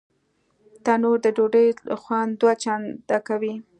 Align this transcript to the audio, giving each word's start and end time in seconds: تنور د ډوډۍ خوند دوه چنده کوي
تنور 0.83 1.17
د 1.23 1.27
ډوډۍ 1.35 1.67
خوند 2.01 2.31
دوه 2.41 2.53
چنده 2.63 3.17
کوي 3.27 3.53